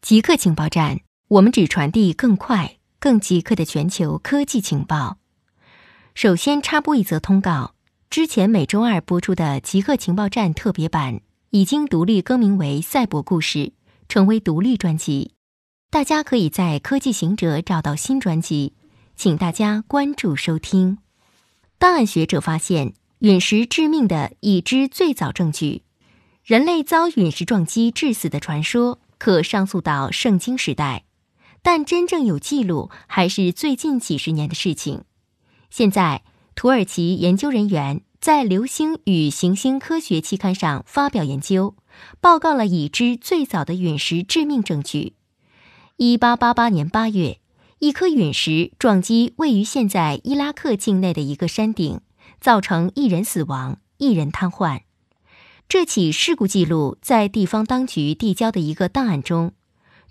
[0.00, 5.18] 极客情报站，我们只传递更快、更极客的全球科技情报。
[6.14, 7.74] 首先插播一则通告：
[8.08, 13.58] 之前每周二播出的极客情报站特别版已经独立更名为《赛博故事》，
[14.08, 15.32] 成为独立专辑。
[15.90, 18.74] 大家可以在科技行者找到新专辑，
[19.16, 20.98] 请大家关注收听。
[21.78, 25.82] 档案学者发现陨石致命的已知最早证据，
[26.44, 29.00] 人类遭陨石撞击致死的传说。
[29.18, 31.04] 可上溯到圣经时代，
[31.62, 35.04] 但真正有记录还是最近几十年的事情。
[35.70, 36.22] 现在，
[36.54, 41.74] 土耳其研究人员在《流星与行星科学》期刊上发表研究，
[42.20, 45.14] 报告了已知最早的陨石致命证据。
[45.96, 47.40] 一八八八年八月，
[47.80, 52.00] 一颗陨石撞击位于现在伊拉克境内的一个山顶，
[52.40, 54.80] 造成一人死亡，一人瘫痪。
[55.68, 59.52] 这起事故记录在地方当局递交的一个档案中。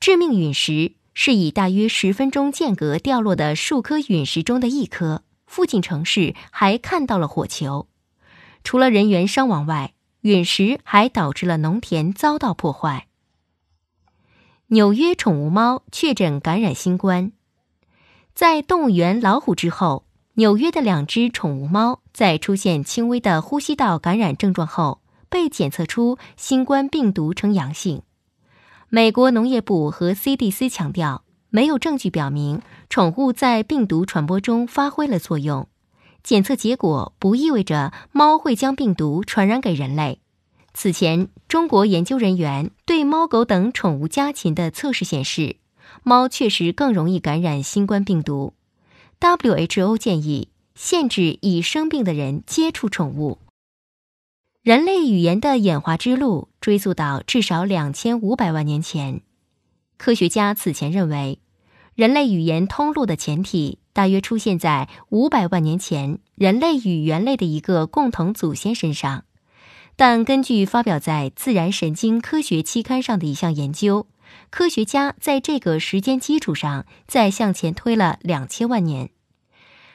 [0.00, 5.22] 致命陨石是以大约十分钟间隔掉落的数颗陨石中的一颗。
[5.46, 7.86] 附近城市还看到了火球。
[8.64, 13.06] 除了人员伤亡外，陨石还导致了农田遭到破坏。
[14.68, 17.30] 纽约宠物猫确诊感染新冠，
[18.34, 25.02] 在动物园老虎之后，纽约的两只宠物猫在出现轻微的呼吸道感染症状后。
[25.34, 28.02] 被检测出新冠病毒呈阳性。
[28.88, 35.66] 美国农业部和 CDC 强调，没有证据表明宠物在病毒传播中发挥了作用。
[36.22, 40.20] 检测结果不意味着猫会将病毒传染给人类。
[40.72, 45.56] 此前，中国研究人员对猫狗等宠物家禽的测试显示，
[46.04, 48.54] 猫确实更容易感染新冠病毒。
[49.18, 53.38] WHO 建议限制已生病的人接触宠物。
[54.64, 59.20] 人类语言的演化之路追溯到至少两千五百万年前。
[59.98, 61.38] 科学家此前认为，
[61.94, 69.24] 人类语言通路的前提大约出现在五百万年前人类与猿类的一个共同祖先身上。
[69.96, 74.06] 但根据发表在《自然神经科学》期刊上的一项研究，
[74.48, 79.10] 科学家在这个时间基础上再向前推了两千万年。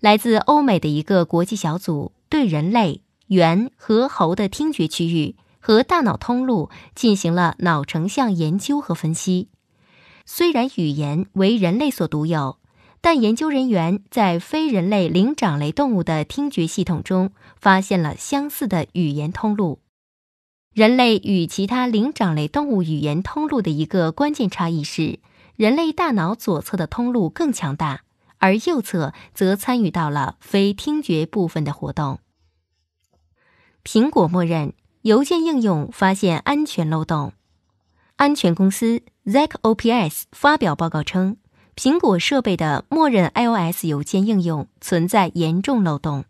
[0.00, 3.00] 来自欧美的一个国际小组对人类。
[3.30, 9.48] 猿和猴的听觉区域和大脑通路进行了脑成像研究和分析。
[10.26, 12.58] 虽然语言为人类所独有，
[13.00, 19.78] 但研究人员在非人类灵长类动物的听觉系统中发现了相似的语言通路。
[20.74, 25.20] 人类与其他灵长类动物语言通路的一个关键差异是，
[25.54, 28.02] 人类大脑左侧的通路更强大，
[28.38, 32.18] 而右侧则参与到了非听觉部分的活动。
[33.84, 37.32] 苹果默认邮件应用发现安全漏洞。
[38.16, 41.38] 安全公司 ZacOps 发表报告称，
[41.74, 46.24] 苹果设备的默认 iOS 邮件应用存在严重漏洞，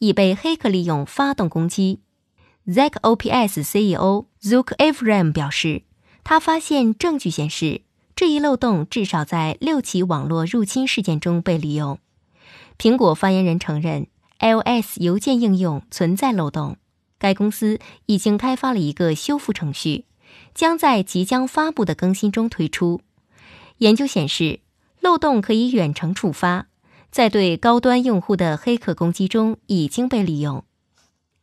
[0.00, 2.00] 已被黑客利用发动攻击。
[2.66, 5.82] ZacOps CEO Zook Avram 表示，
[6.24, 7.82] 他发现证据显示，
[8.16, 11.98] 这一漏洞至少在六起网络入侵事件中被利用。
[12.76, 14.08] 苹果发言人承认。
[14.42, 16.76] iOS 邮件应用存在漏洞，
[17.20, 20.06] 该公司已经开发了一个修复程序，
[20.52, 23.00] 将在即将发布的更新中推出。
[23.78, 24.58] 研究显示，
[25.00, 26.66] 漏洞可以远程触发，
[27.12, 30.64] 在对高端用户的黑客攻击中已经被利用。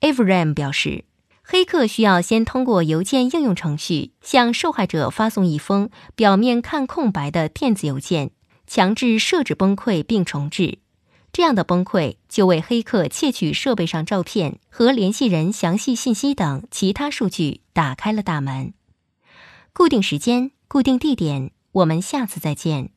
[0.01, 1.05] Avram 表示，
[1.41, 8.31] 黑客需要先通过邮件应用程序向受害者发送一封表面看空白的电子邮件，
[8.67, 10.79] 强制设置崩溃并重置。
[11.39, 18.73] 这样的崩溃就为黑客窃取设备上照片和联系人详细信息等其他数据打开了大门。
[19.71, 22.91] 固定时间，固定地点，我们下次再见。